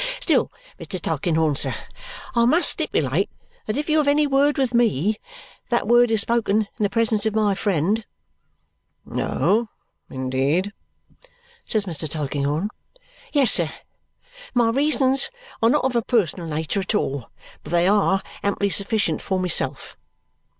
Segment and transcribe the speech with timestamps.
[0.19, 0.99] Still, Mr.
[0.99, 1.75] Tulkinghorn, sir,
[2.33, 3.29] I must stipulate
[3.67, 5.19] that if you have any word with me,
[5.69, 8.03] that word is spoken in the presence of my friend."
[9.11, 9.67] "Oh,
[10.09, 10.73] indeed?"
[11.67, 12.09] says Mr.
[12.09, 12.69] Tulkinghorn.
[13.31, 13.69] "Yes, sir.
[14.55, 15.29] My reasons
[15.61, 17.29] are not of a personal nature at all,
[17.63, 19.95] but they are amply sufficient for myself."